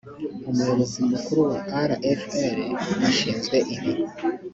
umuyobozi 0.49 0.97
mukuru 1.09 1.39
wa 1.49 1.59
rfl 1.91 2.59
ashinzwe 3.09 3.57
ibi 3.75 3.91